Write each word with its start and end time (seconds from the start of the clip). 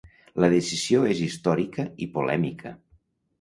La 0.43 0.47
decisió 0.53 1.01
és 1.15 1.21
històrica 1.25 1.85
i 2.07 2.09
polèmica. 2.17 2.75